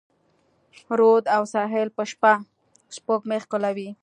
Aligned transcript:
رود 0.99 1.23
او 1.35 1.43
ساحل 1.53 1.87
به 1.95 2.03
شپه، 2.11 2.33
سپوږمۍ 2.95 3.39
ښکلوي 3.43 3.89